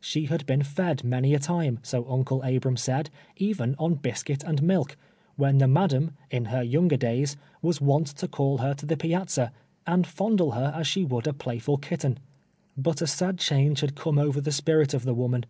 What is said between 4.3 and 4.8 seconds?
and